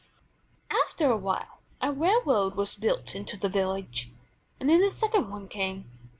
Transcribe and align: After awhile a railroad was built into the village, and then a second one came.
After 0.71 1.11
awhile 1.11 1.59
a 1.79 1.91
railroad 1.93 2.55
was 2.55 2.73
built 2.73 3.13
into 3.13 3.37
the 3.37 3.49
village, 3.49 4.11
and 4.59 4.67
then 4.67 4.81
a 4.81 4.89
second 4.89 5.29
one 5.29 5.47
came. 5.47 5.91